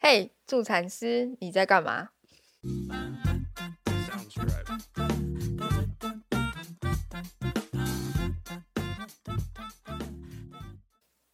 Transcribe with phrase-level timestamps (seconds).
[0.00, 2.10] 嘿，助产师，你在干嘛？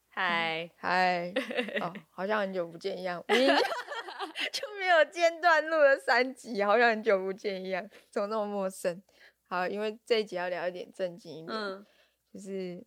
[0.08, 1.32] 嗨，嗨，
[1.82, 3.54] 哦，好像很久不见一样，明明就
[4.52, 9.02] 就没有间断录了三集，好像很久不见一样，怎么那么陌生？
[9.46, 11.86] 好，因为这一集要聊一点正经一点，嗯
[12.32, 12.82] 就是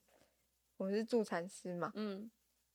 [0.78, 2.32] 我们是助产师嘛，嗯，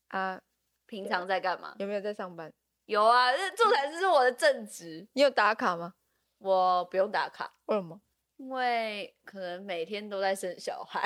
[0.09, 0.41] 啊，
[0.87, 1.75] 平常在干嘛？
[1.79, 2.53] 有没有在上班？
[2.87, 5.95] 有啊，这助产师是我的正职，你有打卡吗？
[6.39, 8.01] 我不用打卡，为什么？
[8.37, 11.01] 因为可能每天都在生小孩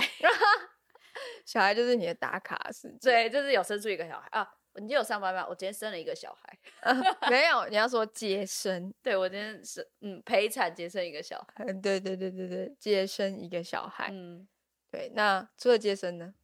[1.44, 4.48] 小孩就是你的打卡时间，对，就是有生出一个小孩啊。
[4.74, 5.46] 你今天有上班吗？
[5.48, 6.58] 我今天生了一个小孩，
[7.30, 14.46] 没有，你要说接生，对我今天是嗯陪产接生一个小孩，嗯，对对对对对，接生一个小孩，嗯
[14.90, 16.34] 对，那除了接生呢？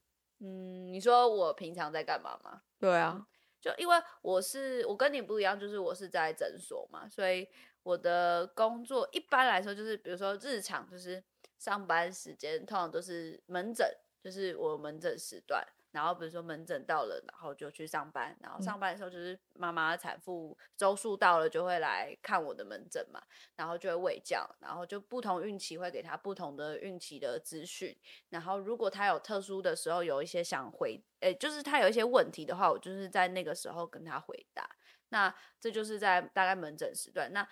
[0.41, 2.62] 嗯，你说我平常在干嘛吗？
[2.78, 3.27] 对啊，
[3.62, 7.48] 就因为我是我跟你不一样，就是我是在诊所嘛，所以
[7.84, 11.23] 我的工作一般来说就是，比如说日常就是
[11.59, 13.89] 上班时间，通常都是门诊，
[14.20, 15.64] 就是我门诊时段。
[15.93, 23.23] 然后比如说门诊到了，然后就去上班，然后上班的时候就是妈妈产妇周数到了就会来看我的门诊嘛，
[23.55, 27.97] 然后就会喂教，然后就不同孕期会给她不同的孕期的资讯，
[28.31, 34.69] 然后如果她有特殊的时候有一些想回，诶，就是她有一些问题的话，我就是在那个时候跟她回答。
[35.11, 37.47] 那这就是在大概门诊时段，那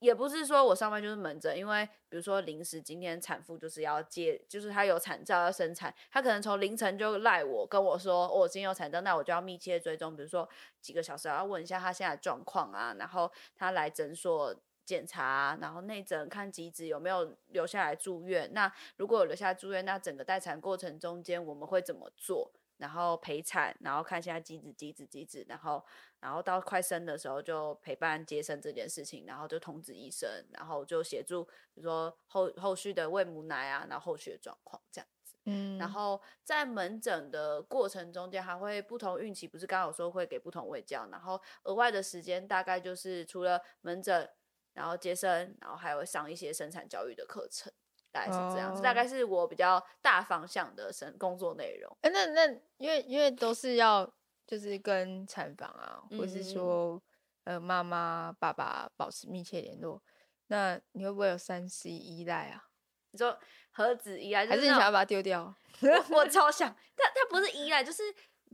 [0.00, 10.48] 也不是说我上班就是门诊，因为比如说临时今天产妇就是要接，就是她有产兆要生产，她可能从凌晨就赖我跟我说、哦我今天有产兆，那我就要密切追踪，比如说
[10.80, 14.54] 几个小时要问一下她现在状况啊，然后她来诊所。
[14.82, 18.50] 检查，然后内诊看疾子有没有留下来住院。
[18.52, 22.50] 那如果有留下来住院，那整个待产过程中间我们会怎么做？
[22.80, 25.84] 然后陪产，然后看现在机子机子机子，然后
[26.18, 35.36] 然后到快生的时候就陪伴接生这件事情，然后就通知医生，然后就协助，比如说后后续的喂母奶啊，然后后续的状况这样子。
[35.44, 44.30] 嗯，然后在门诊的过程中间，还会不同孕期，不是刚刚有说会给不同喂教，然后额外的时间大概就是除了门诊，
[44.72, 47.72] 然后接生，然后还有上一些生产教育的课程。
[48.12, 51.96] 大概是这样，这大哦概是我比较大方向的生工作内容。
[52.02, 52.46] 哎、那那
[52.78, 54.10] 因为因为都是要
[54.46, 57.02] 就是跟产房啊，或是嗯说
[57.44, 60.02] 呃妈妈爸爸保持密切联络，
[60.48, 62.64] 那你会不会有三 C 依赖啊？
[63.12, 63.36] 你说
[63.72, 65.54] 何子依赖，就还是你想要把它丢掉？
[65.80, 68.02] 我我 超想，他他不是依赖，就是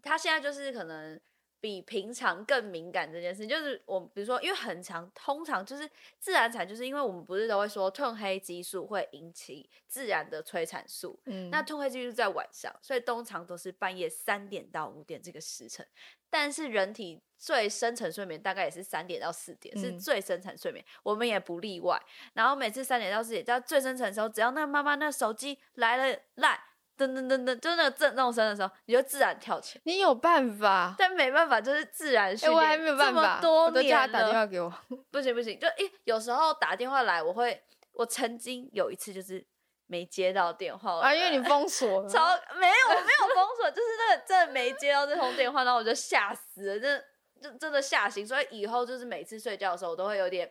[0.02, 1.20] 他现在就是可能
[1.60, 15.86] 比平常更敏感这件事，就是我比如说，因为很长，通常就是自然产，就是因为我们不是都会说褪黑激素会引起自然的催产素，嗯，那褪黑激素在晚上，所以通常都是半夜三点到五点这个时辰。
[16.28, 21.98] 但是人体最深层睡眠大概也是三点到四点，是嗯最深层睡眠，我们也不例外。
[22.34, 26.60] 然后每次三点到四点，到最深层的时候，只要那妈妈那手机来了赖，
[26.96, 29.82] 噔噔噔噔，就是那个震动声的时候，你就自然跳起来。
[29.84, 30.94] 你有办法？
[30.96, 32.58] 但没办法，就是自然哎、训练。
[32.58, 34.72] 我还没有办法，这么多我都叫他打电话给我。
[35.10, 37.62] 不行不行，就一有时候打电话来，我会，
[37.92, 39.46] 我曾经有一次就是
[39.86, 42.08] 没接到电话啊，因为你封锁 了。
[42.08, 42.26] 超
[42.58, 47.04] 没有，我没有封锁，就是那个真的没接到这通电话，然后我就吓死了，真的
[47.42, 50.50] 就真的吓醒，所以以后就是每次睡觉的时候，我都会有点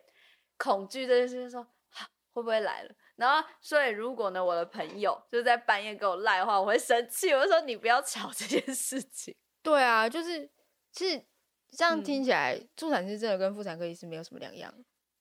[0.57, 2.91] 恐惧这件事情，说啊会不会来了？
[3.15, 9.35] 然后所以如果呢，我的朋友就是在半夜给我赖的话，我会生气，我就说你不要吵这件事情。
[9.63, 10.49] 对啊，就是
[10.91, 11.25] 其实
[11.71, 14.73] 这样嗯听起来，助产师真的跟妇产科医师没有什么两样，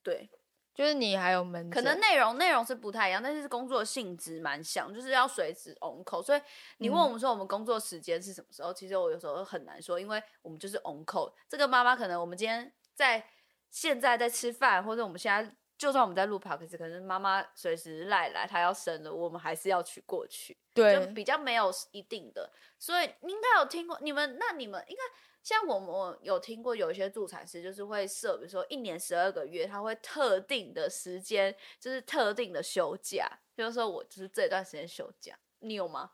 [0.03, 0.29] 对，
[0.73, 6.21] 就是你还有门可能诊内容内容是不太一样，但是工作性质蛮像，就是要随时 on call。
[6.21, 6.41] 所以
[6.77, 11.33] 你问嗯我们说我们工作时间是什么时候，其实我有时候很难说，因为我们就是 on call。
[11.47, 13.25] 这个妈妈可能我们今天在
[13.71, 22.51] 现在在吃饭，或者我们现在就算我们在录 podcast，可能妈妈随时赖来，她要生了，我们还是要去过去，对就比较没有一定的。
[22.79, 25.01] 所以你应该有听过，你们那你们应该
[25.43, 36.11] 像我们有听过有一些助产师就是会设，比如说一年十二个月，他会特定的时间，就是特定的休假，比如说我就是这段时间休假，你有吗？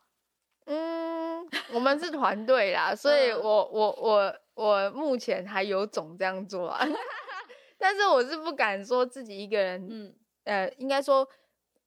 [0.66, 6.86] 嗯，我们是团队啦，所以嗯我我我我目前还有种这样做啊，
[7.82, 10.16] 但是我是不敢说自己一个人，嗯。
[10.44, 11.28] 呃，应该说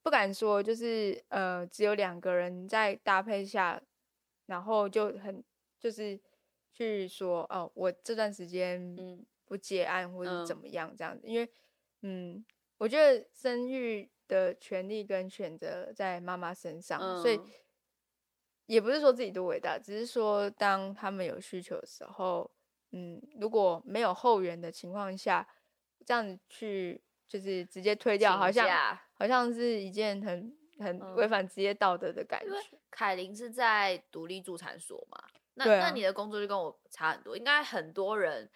[0.02, 3.80] 不敢说，就是呃，只有两个人在搭配下，
[4.46, 5.42] 然后就很
[5.78, 6.20] 就是
[6.72, 9.24] 去说哦，我这段时间嗯。
[9.46, 10.60] 不接案或者怎嗯。
[10.60, 11.48] 么样这样子，因为
[12.02, 12.44] 嗯，
[12.78, 17.44] 我觉得生育的权利跟选择在妈妈身上，所以嗯。
[18.66, 22.50] 也不是说自己多伟大，只是说当他们有需求的时候，
[22.92, 25.46] 嗯，如果没有后援的情况下，
[26.04, 32.50] 这样子去就是直接推掉，好像好像是一件很很违反职业道德的感觉。
[32.90, 35.18] 凯琳是在独立助产所嘛？
[35.54, 38.50] 那啊那你的工作就跟我差很多，应该很多人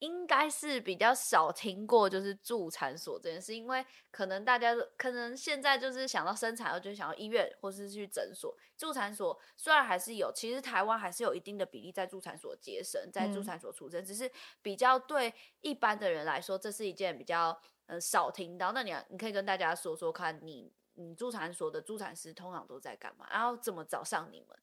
[0.00, 8.54] 应该是比较少听过就是助产所这件事，因为可能大家都可能现在就是想到生产，就想到医院或是去诊所。
[8.76, 14.30] 助产所虽然还是有，其实台湾还是有一定的比例在助产所接生，在助嗯产所出生，只是
[14.60, 18.72] 比较对一般的人来说，这是一件比较呃少听到。
[18.72, 20.72] 那你你可以跟大家说说看你。
[20.94, 23.26] 你助产所的助产师通常都在干嘛？
[23.30, 24.58] 然后怎么找上你们？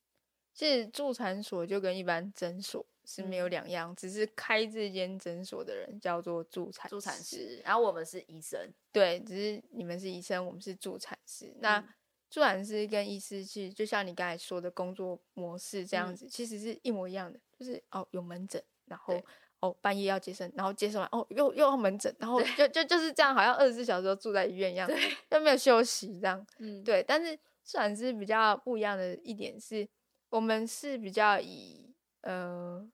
[0.53, 7.61] 其实助产所就跟一般诊所是没有嗯两样，只是开这间诊所的人叫做助产助产师。
[7.63, 8.59] 然后我们是医生。
[8.91, 11.55] 对，只是你们是医生，我们是助产师。
[11.59, 11.87] 那嗯
[12.29, 19.17] 助产师跟医师其实就像你刚才说的工作模式这样嗯子，其实是一模一样的，就是哦有门诊，然后
[19.61, 24.89] 哦半夜要接生，然后接生完哦又又要门诊，然后就就就是这样，好像二十四小时都住在医院一样，
[25.31, 26.45] 又没有休息这样。
[26.57, 27.33] 嗯，对，但是
[27.63, 29.87] 助产师比较不一样的一点是，
[30.27, 32.85] 我们是比较以呃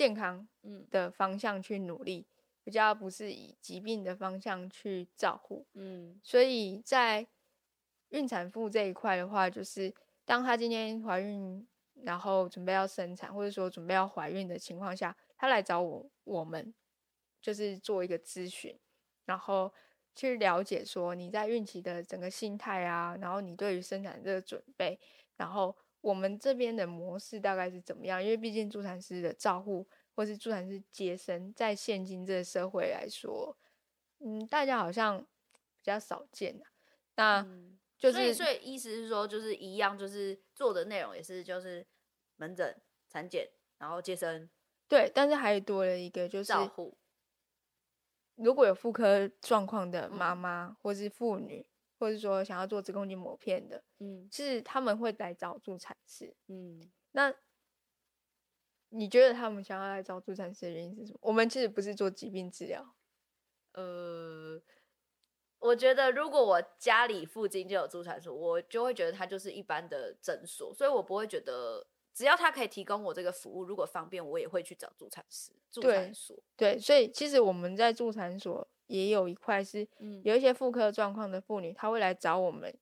[0.00, 2.26] 健康嗯的方向去努力，
[2.64, 5.66] 比较不是以疾病的方向去照顾。
[5.74, 7.26] 嗯所以在
[8.08, 9.94] 孕产妇这一块的话，就是
[10.24, 11.68] 当她今天怀孕，
[12.02, 16.72] 然后准备要生产，或者说准备要怀孕的情况下，她来找我，我们
[17.42, 18.74] 就是做一个咨询，
[19.26, 19.70] 然后
[20.14, 24.98] 去了解说你在孕期的整个心态啊，然后你对于生产这个准备，
[25.36, 28.22] 然后我们这边的模式大概是怎么样？
[28.22, 33.56] 因为毕竟助产师的照护或是助产师接生，在现今这个社会来说，
[34.18, 36.64] 嗯，大家好像比较少见的、
[37.16, 41.86] 那嗯就是所以所以意思是说，就是一样，就是做的内容也是就是
[42.36, 42.74] 门诊、
[43.08, 44.48] 产检，然后接生、
[44.88, 46.96] 对，但是还多了一个就是照护。
[48.36, 51.66] 如果有妇科状况的妈嗯妈，或是妇女，
[52.00, 56.34] 或者说想要做子宫颈抹片的，嗯其实他们会来找助产士。
[56.48, 57.32] 嗯，那
[58.88, 61.18] 你觉得他们想要来找助产士的原因是什么？
[61.20, 62.94] 我们其实不是做疾病治疗，
[63.74, 64.60] 呃，
[65.58, 76.42] 我觉得如果我家里附近就有助产所，我就会觉得它就是一般的诊所，所以我不会觉得只要他可以提供我这个服务，如果方便，我也会去找助产师、助产所。
[76.56, 80.20] 对，所以其实我们在助产所也有一块是嗯。
[80.24, 82.72] 有一些妇科状况的妇女，她会来找我们，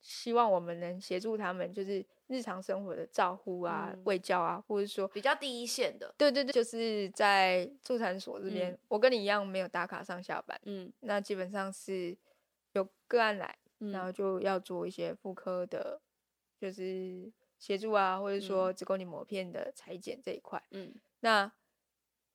[0.00, 4.02] 希望我们能协助他们，就是日常生活的照护啊、嗯。
[4.04, 6.14] 喂教啊，或者说比较第一线的。
[6.16, 8.78] 对对对，就是在助产所这边，嗯。
[8.88, 10.92] 我跟你一样没有打卡上下班，嗯。
[11.00, 12.16] 那基本上是
[12.72, 14.12] 有个案来，然后嗯。
[14.12, 16.00] 就要做一些妇科的，
[16.58, 20.62] 就是协助啊，或者说子宫颈膜片的裁剪这一块。
[20.70, 20.94] 嗯。
[21.20, 21.52] 那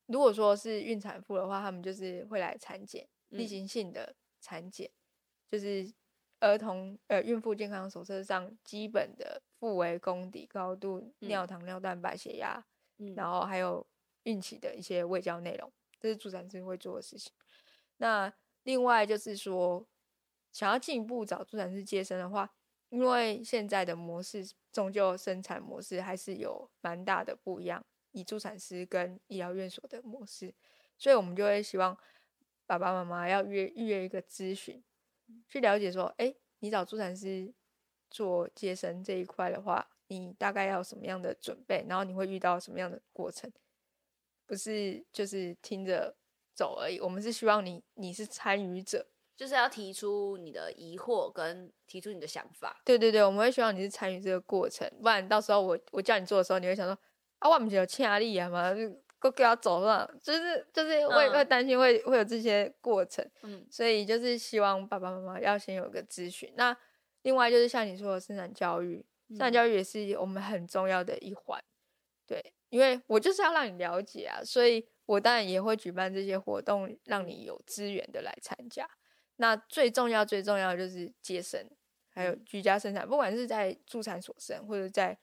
[0.07, 3.48] 如果说是孕产妇的话，他们就是会来产检，例嗯。
[3.48, 4.89] 行性的产检，
[5.48, 5.92] 就是
[6.39, 12.65] 儿童呃孕妇健康手册上基本的腹围、宫底、高度、尿糖、尿蛋白、血压，
[12.98, 13.86] 嗯，然后还有
[14.24, 17.33] 孕期的一些卫教内容，这是助产师会做的事情。
[17.98, 18.31] 那
[18.63, 19.86] 另外就是说，
[20.51, 22.54] 想要进一步找助产师接生的话，
[22.89, 27.83] 因为现在的模式终究生产模式还是有蛮大的不一样，
[28.18, 30.52] 以助产师跟医疗院所的模式，
[30.98, 31.96] 所以我们就会希望
[32.66, 34.83] 爸爸妈妈要约预约一个咨询，
[35.47, 37.54] 去了解说，哎，你找助产师
[38.09, 43.52] 做接生这一块的话，你大概要什么样的准备，然后你会遇到什么样的过程，
[44.47, 46.16] 不是就是听着
[46.56, 47.00] 走而已。
[47.00, 49.06] 我们是希望你你是参与者，
[49.36, 52.81] 就是要提出你的疑惑跟提出你的想法。
[52.83, 56.97] 对对对，我们会希望你是参与这个过程，不然到时候我我叫你做的时候，你会想说
[57.39, 58.89] 啊，我们有欠压力啊嘛，就
[59.19, 66.51] 够给他走上，就是就是会、会嗯担心会会有这些过程，嗯所以就是希望爸爸妈妈要先有个咨询。
[66.56, 66.75] 那
[67.23, 71.61] 另外就是像你说的生产教育，生产嗯教育也是我们很重要的一环。
[72.25, 78.87] 对，因为我就是要让你了解啊，所以我当然也会举办这些活动，让你有资源的来参加。
[79.37, 81.69] 那最重要、最重要的就是接生，
[82.09, 85.17] 还有嗯居家生产，不管是在助产所生或者在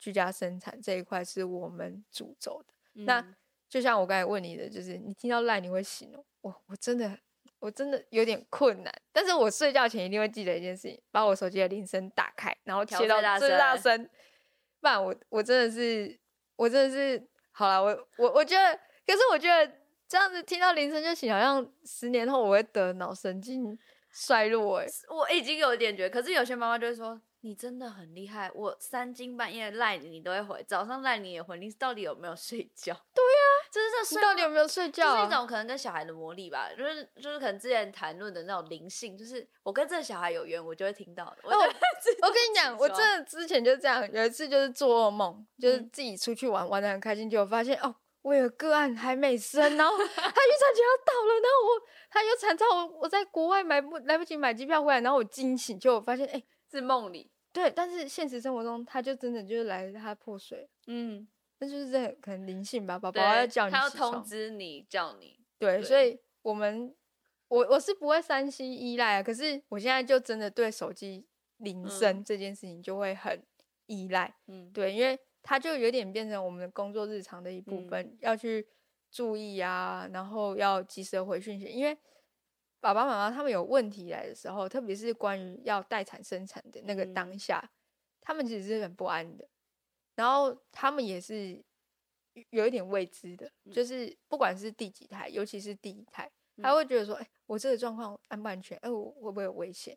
[0.00, 2.74] 居家生产这一块，是我们主轴的。
[3.04, 3.36] 那嗯
[3.68, 7.16] 就像我刚才问你的，就是你听到赖你会醒哦，我我真的
[7.60, 14.10] 我真的有点困难，但是我睡觉前一定会记得一件事情，把我手机的铃声打开，然后调切到最大声，
[14.80, 16.18] 不然我我真的是
[16.56, 18.74] 我真的是好了，我我我觉得，
[19.06, 19.72] 可是我觉得
[20.08, 23.78] 这样子听到铃声就醒，好像十年后我会得脑神经
[24.10, 27.22] 衰弱哎、我已经有点觉得，可是有些妈妈就会说。
[27.42, 32.92] 你真的很厉害，我三更半夜赖你，你都会回；早上赖你也回，你到底有没有睡觉？
[33.14, 35.20] 对呀、就是这睡你到底有没有睡觉、啊？
[35.22, 41.36] 是一种可能跟小孩的魔力吧，就是就是可能之前谈论的那种灵性，就是我跟这个小孩有缘，我就会听到的。
[41.44, 61.26] 我跟你讲，我说真的之前就这样，有一次就是做噩梦，就是嗯自己出去玩，玩的很开心，结果发现哦，我有个案还没生，然后 他预产期要到了，然后我他又惨到我我在国外买不来不及买机票回来，然后我惊醒，就我发现哎、是梦里，对，但是现实生活中他就真的就是来他破水，嗯，
[61.58, 66.94] 那就是这可能灵性吧，宝宝，要叫你他要通知你，叫你，对，对所以我们
[67.48, 73.42] 我我是不会三心依赖啊，可是我现在就真的对手机铃声这件事情就会很
[73.86, 78.66] 依赖，嗯，对，因为它就有点变成我们的工作日常的一部分，要去
[79.10, 81.98] 注意啊，然后要及时的回讯息，因为
[82.80, 87.70] 爸爸妈妈他们有问题来的时候，特别是关于要待产生产的那个嗯当下，
[88.20, 89.46] 他们其实是很不安的，
[90.14, 91.62] 然后他们也是
[92.32, 98.78] 有有一点未知的，嗯就是不管是第几胎，尤其是第一胎，嗯他会觉得说，哎、我这个状况安不安全？
[98.78, 99.96] 哎、我会不会有危险？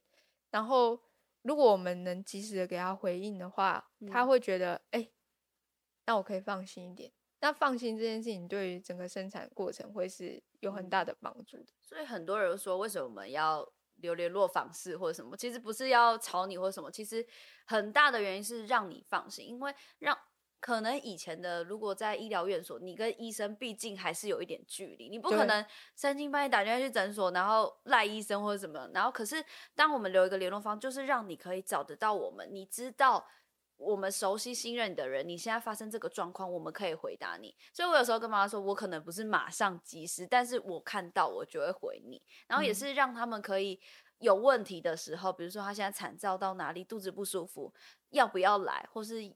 [0.52, 1.00] 然后
[1.44, 5.10] 如果我们能及时的给他回应的话，他嗯会觉得，哎、
[6.06, 7.12] 那我可以放心一点。
[7.44, 11.66] 那放心这件事情对于整个生产过程会是有很嗯大的帮助的。
[11.82, 15.36] 所以很多人说，为什么我们要留联络方式或者什么？
[15.36, 17.28] 其实不是要吵你或什么，其实
[17.66, 20.18] 很大的原因是让你放心，因为让
[20.62, 28.90] 可能以前的如果在医疗院所，你跟医生毕竟还是有一点距离，你不可能三更半夜打电话去诊所，然后赖医生或者什么。
[28.94, 29.44] 然后可是
[29.76, 33.28] 当我们留一个联络方，就是让你可以找得到我们，你知道。
[33.84, 37.56] 我们熟悉信任你的人，你现在发生这个状况，我们可以回答你。
[37.74, 42.22] 所以我有时候跟妈妈说，我可能不是马上及时，但是我看到我就会回你。
[42.48, 43.80] 然后也嗯是让他们可以
[44.20, 47.74] 有问题的时候，比如说他现在惨遭到哪里，肚子不舒服，
[48.10, 49.34] 要不要来，或是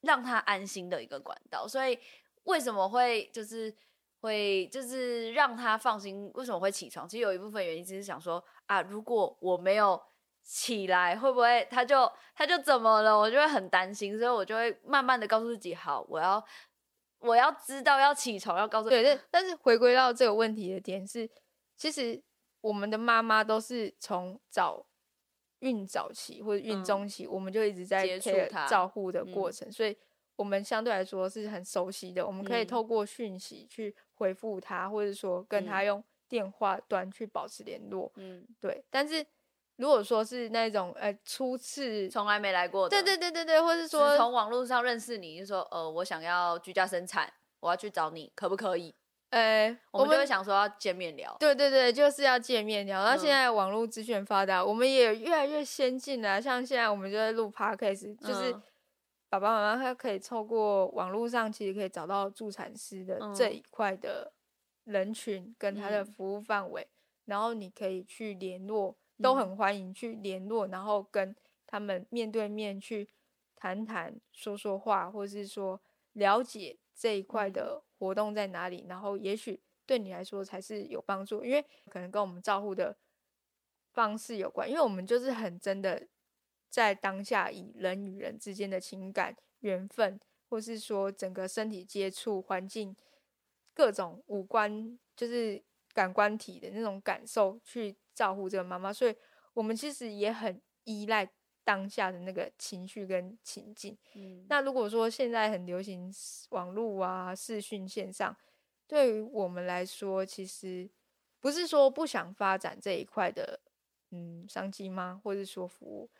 [0.00, 1.66] 让他安心的一个管道。
[1.68, 1.98] 所以
[2.44, 3.74] 为什么会就是
[4.20, 6.30] 会就是让他放心？
[6.34, 7.08] 为什么会起床？
[7.08, 10.02] 其实有一部分原因就是想说啊，如果我没有
[10.44, 13.18] 起来，会不会他就他就怎么了？
[13.18, 16.44] 我就会很担心，所以我就会慢慢的告诉自己，好，我要
[17.20, 21.28] 我要知道要起床，要告诉对，但但是回归到这个问题的点是，
[21.76, 22.22] 其实
[22.60, 24.86] 我们的妈妈都是从早
[25.60, 29.96] 孕早期或者孕嗯中期，我们就一直在接触她照护的过嗯程，所以
[30.36, 32.26] 我们相对来说是很熟悉的。
[32.26, 38.12] 我们可以嗯透过讯息去回复她，或者说跟她嗯用电话端去保持联络。
[38.16, 39.24] 嗯，对，但是
[39.76, 48.94] 如果说是那种呃初次，从来没来过的，对对对对对，或是说从网络上认识你，就说呃，我想要居家生产，我要去找你，可不可以？
[49.30, 51.36] 呃，我们就会想说要见面聊。
[51.40, 53.02] 对对对，就是要见面聊。
[53.02, 56.40] 那现嗯在网络资讯发达，我们也越来越先进了。
[56.40, 58.62] 像现在我们就在录 podcast，就是嗯
[59.28, 64.32] 爸爸妈妈他可以透过网络上，其实可以找到助产师的这嗯一块的
[64.84, 66.86] 人群跟他的嗯服务范围，
[67.24, 69.36] 然后你可以去联络，都嗯。
[69.38, 71.34] 很欢迎去联络，然后跟
[71.66, 73.08] 他们面对面去
[73.56, 75.80] 谈谈、说说话，或是说
[76.12, 77.52] 了解这一块嗯。
[77.52, 82.96] 的活动在哪里，然后也许对你来说才是有帮助，因为可能跟我们照顾的
[83.92, 86.06] 方式有关，因为我们就是很真的
[86.68, 92.94] 在当下以人与人之间的情感缘分，或是说整个身体接触环境
[93.72, 95.62] 各种五官就是
[95.94, 99.16] 感官体的那种感受去照顾这个妈妈，所以
[99.54, 101.26] 我们其实也很依赖
[101.62, 103.96] 当下的那个情绪跟情境。
[104.14, 106.12] 嗯，那如果说现在很流行
[106.50, 108.36] 网络啊、视讯线上，
[108.86, 110.90] 对于我们来说，其实
[111.40, 113.60] 不是说不想发展这一块的
[114.10, 116.10] 嗯商机吗，或者说服务，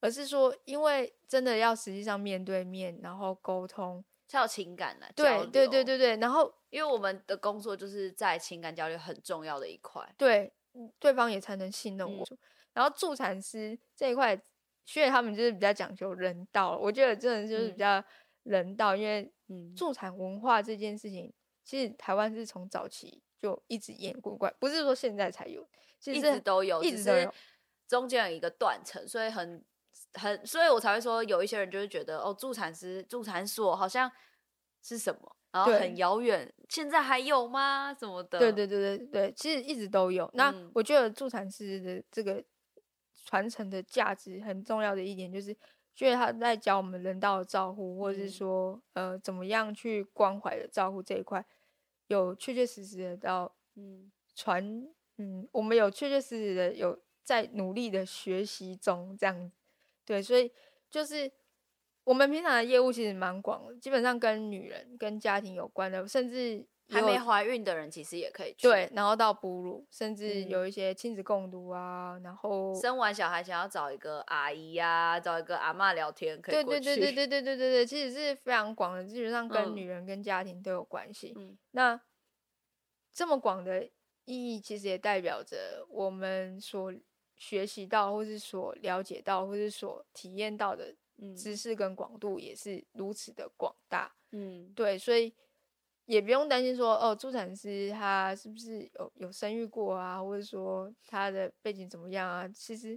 [0.00, 10.02] 而是说因为真的要实际上面对面，然后沟通，才有情感来对对对，对对，然后因为我们的工作就是在情感交流很重要的一块。
[10.16, 12.26] 对嗯对方也才能信任嗯我。
[12.72, 14.40] 然后助产师这一块，
[14.86, 18.04] 虽然他们就是比较讲究人道，我觉得真的就是比嗯较
[18.44, 21.30] 人道，因为嗯，助产文化这件事情，
[21.62, 25.68] 其实台湾是从早期就一直演过怪，不是说现在才有，
[26.00, 27.34] 其实一实直都有，只是一直都有。
[27.86, 29.62] 中间有一个断层，所以很
[30.14, 34.10] 很，所以我才会说有一些人就是觉得哦，助产师、助产所好像
[34.82, 37.94] 是什么，然后很遥远，现在还有吗？
[37.98, 38.38] 什么的？
[38.38, 40.30] 对对对对对，其实一直都有。
[40.34, 42.42] 那嗯我觉得助产师的这个
[43.24, 45.56] 传承的价值很重要的一点，就是
[45.94, 51.44] 觉得他在教我们人道的照顾，或者是嗯说呃怎么样去关怀的照顾这一块，
[52.08, 54.86] 有确确实实的到嗯传，
[55.18, 59.52] 嗯，我们有确确实实的有在努力的学习中，这样子，
[60.12, 60.52] 对，所以
[60.90, 61.30] 就是
[62.04, 68.68] 我们平常的业务其实蛮广的，基本上跟女人、跟家庭有关的，甚至还有没怀孕的人其实也可以去。
[68.68, 76.64] 对，，然后到哺乳，甚至嗯有一些亲子共读啊，然后生完小孩想要找一个阿姨呀、找一个阿妈聊天，可以对。
[76.64, 81.32] 对对对对对对对对，其实是非常广的，基本上跟嗯女人跟家庭都有关系。
[81.38, 81.98] 嗯那
[83.14, 83.84] 这么广的
[84.24, 86.92] 意义，其实也代表着我们所
[87.42, 94.14] 学习到，或是所了解到，或是所体验到的嗯知识跟广度也是如此的广大。
[94.30, 95.34] 嗯对，所以
[96.04, 102.46] 也不用担心说，哦，助产师他是不是有有生育过啊，或者说他的背景怎么样啊？
[102.46, 102.96] 其实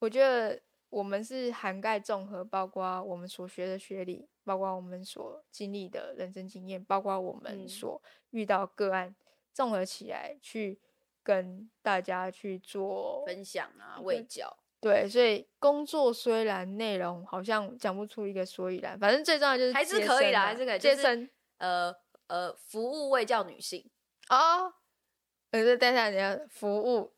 [0.00, 9.14] 我觉得我们是涵盖综合，包括我们所学的学历，包括我们所经历的人生经验，包括我们嗯所遇到个案，
[9.52, 10.80] 综合起来去
[11.22, 14.56] 跟大家去做分享啊，喂教。
[14.80, 21.94] 对，所以工作虽然内容好像讲不出一个所以然，反正最重要就是还是可以啦生啊还是可以就是接生呃
[22.28, 23.90] 呃，服务喂教女性，
[24.30, 24.72] 哦。
[25.50, 27.12] 呃，这等一下你要服务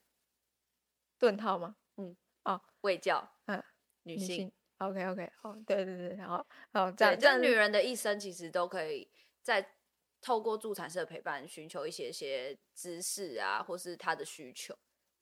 [1.19, 1.77] 顿号吗？
[1.97, 3.63] 嗯，哦喂教嗯
[4.05, 4.51] 女性。
[4.79, 9.09] OK OK，哦，对对对，好，好，这样这女人的一生其实都可以
[9.41, 9.65] 在
[10.23, 14.75] 透过助产士的陪伴，寻求一些些知识啊，或是他的需求。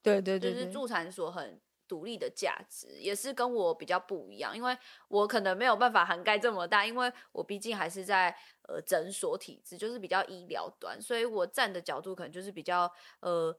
[0.02, 4.78] 对对对对，就是助产所很独立的价值，也是跟我比较不一样，因为
[5.08, 8.36] 我可能没有办法涵盖这么大，因为我毕竟还是在
[8.68, 13.58] 呃诊所体制，就是比较医疗端，所以我站的角度可能就是比较呃。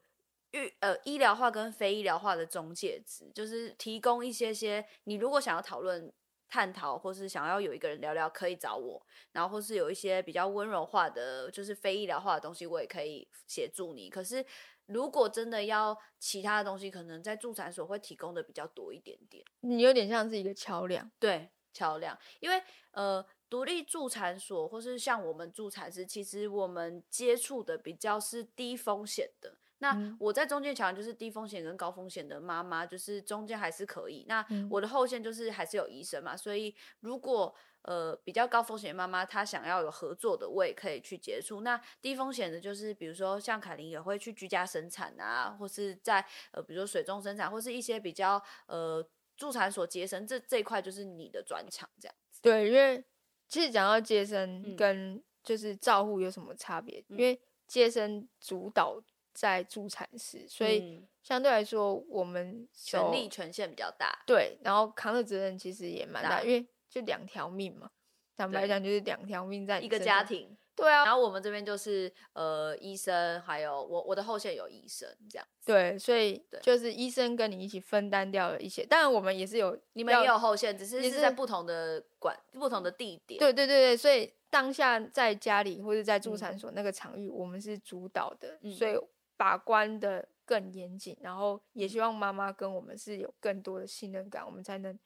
[0.54, 6.12] 预呃医疗化跟非医疗化的中介值，就是提供一些些你如果想要讨论、
[6.52, 9.02] 探讨，或是想要有一个人聊聊，可以找我。
[9.32, 14.10] 然后或是有一些比较温柔化的，就是非医疗化的东西，我也可以协助你。
[14.10, 14.44] 可是
[14.84, 19.42] 如果真的要其他的东西，可能在助产所会提供的比较多一点点。
[19.60, 21.10] 你有点像是一个桥梁。
[21.18, 29.56] 对，桥梁，因为呃，独立助产所或是像我们助产师，其实我们接触的比较是低风险的。
[29.82, 34.24] 那嗯我在中间桥梁就是低风险跟高风险的妈妈，就是中间还是可以。
[34.28, 41.62] 那嗯我的后线就是还是有医生嘛，所以如果呃比较高风险的妈妈她想要有合作的，我也可以去接触。
[41.62, 49.04] 那低风险的就是比如说像凯琳也会去居家生产啊，或是在呃比如说水中生产，或是一些比较呃
[49.36, 52.40] 助产所接生这这一块就是你的专长这样子。
[52.40, 53.04] 对，因为
[53.48, 57.04] 其实讲到接生嗯跟就是照护有什么差别？
[57.08, 64.22] 嗯因为接生主导在助产室，所以嗯相对来说我们权力权限比较大。
[64.26, 67.90] 对，然后扛的责任其实也蛮大，大因为就两条命嘛。
[68.34, 69.98] 坦白讲，就是两条命在一个。
[69.98, 75.46] 家庭，对啊，然后我们这边就是呃医生，还有我我的后线有医生这样。
[75.64, 83.38] 对，所以就是医生跟你一起分担掉了一些，当然我们也是有，你们也有后线，只是是是在不同的管不同的地点。
[83.38, 88.98] 对对对对，所以当下在家里或者在助产嗯所那个场域，我们是主导的，嗯所以
[89.36, 94.98] 把关的更严谨，然后也希望妈妈跟我们是有更多的信任感，我们才能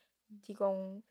[0.42, 1.02] 提供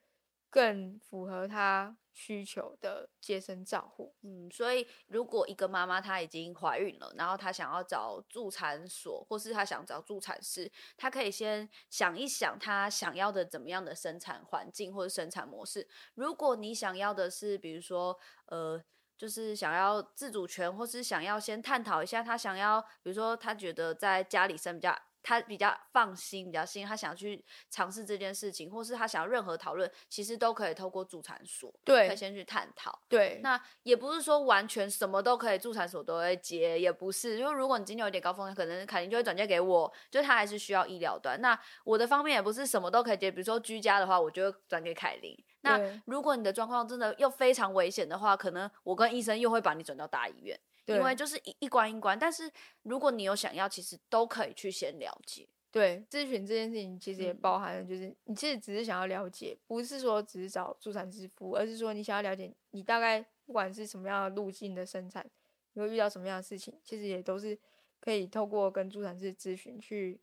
[0.50, 4.14] 更符合她需求的接生照护。
[4.22, 15.88] 嗯，所以如果一个妈妈她已经怀孕了，然后她想要找助产所，或是她想找助产师，她可以先想一想她想要的怎么样的生产环境或者生产模式。
[16.14, 18.84] 如果你想要的是，比如说呃。
[19.18, 33.02] 就是想要自主权，或是想要先探讨一下他想要，比如说他觉得在家里生比较，她比较放心，比较心，他想去尝试这件事情，或是他想要任何讨论，其实都可以透过助产所，可对以先去探讨。
[33.10, 37.40] 对，那也不是说完全什么都可以，助产所都会接，也不是。
[37.40, 41.42] 因为如果你今天有点高风险，可能凯琳就会转接给我，就他还是需要医疗端。
[41.42, 45.36] 那我的方面也不是什么都可以接，比如说居家的话，我就会转给凯琳。
[45.62, 52.18] 那如果你的状况真的又非常危险的话，可能我跟医生又会把你转到大医院，对因为就是一一关一关。
[52.18, 52.52] 但是
[52.84, 55.48] 如果你有想要，其实都可以去先了解。
[55.72, 65.30] 对，咨询这件事情其实也嗯包含了，就是你其实只是想要了解，不是说只是找助产师服务，而是说你想要了解你大概不管是什么样的路径的生产，
[65.74, 67.60] 你会遇到什么样的事情，其实也都是
[68.00, 70.18] 可以透过跟助产师咨询去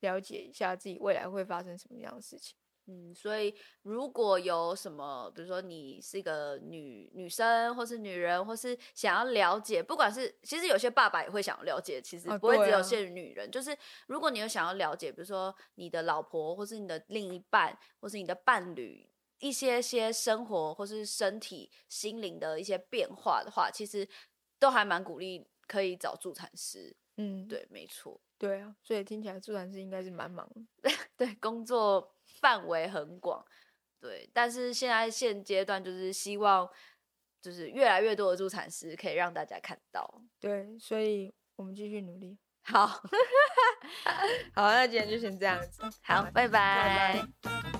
[0.00, 2.56] 了解一下自己未来会发生什么样的事情。
[2.88, 13.50] 嗯，所以如果有什么，比如说你是一个女女生，或是女人，或是想要了解，不管是其实有些爸爸也会想要了解，其实啊不会只有限于女人。
[13.50, 19.08] 就是如果你有想要了解，比如说你的老婆，或是你的另一半，或是你的伴侣。
[19.40, 24.04] 一些些生活或是身体、心灵的一些变化的话，其实
[24.58, 26.96] 都还蛮鼓励可以找助产师。
[27.18, 28.20] 嗯，对，没错。
[28.36, 30.90] 对啊，所以听起来助产师应该是蛮忙的。
[31.16, 33.44] 对，工作范围很广，
[34.00, 36.68] 对，但是现在现阶段就是希望
[37.40, 40.22] 就是越来越多的助产师可以让大家看到。
[40.40, 42.38] 对，所以我们继续努力。
[42.62, 42.86] 好，
[44.54, 45.82] 好，那今天就先这样子。
[46.02, 46.48] 好，拜拜。
[46.48, 47.77] 拜拜